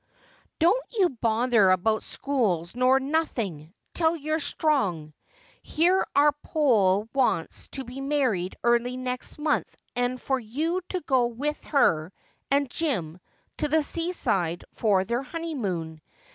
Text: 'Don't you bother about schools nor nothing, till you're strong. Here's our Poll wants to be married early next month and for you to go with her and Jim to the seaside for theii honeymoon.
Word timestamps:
'Don't 0.59 0.83
you 0.91 1.09
bother 1.09 1.69
about 1.69 2.01
schools 2.01 2.73
nor 2.73 2.99
nothing, 2.99 3.71
till 3.93 4.15
you're 4.15 4.39
strong. 4.39 5.13
Here's 5.61 6.05
our 6.15 6.31
Poll 6.41 7.07
wants 7.13 7.67
to 7.73 7.83
be 7.83 8.01
married 8.01 8.55
early 8.63 8.97
next 8.97 9.37
month 9.37 9.75
and 9.95 10.19
for 10.19 10.39
you 10.39 10.81
to 10.89 11.01
go 11.01 11.27
with 11.27 11.63
her 11.65 12.11
and 12.49 12.67
Jim 12.67 13.19
to 13.57 13.67
the 13.67 13.83
seaside 13.83 14.63
for 14.73 15.03
theii 15.05 15.23
honeymoon. 15.23 16.01